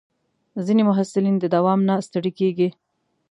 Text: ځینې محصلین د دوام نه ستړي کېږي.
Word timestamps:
ځینې 0.65 0.83
محصلین 0.89 1.35
د 1.39 1.45
دوام 1.55 1.79
نه 1.87 1.93
ستړي 2.07 2.31
کېږي. 2.39 2.69